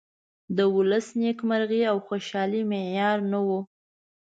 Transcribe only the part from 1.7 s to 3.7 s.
او خوشالي معیار نه ؤ.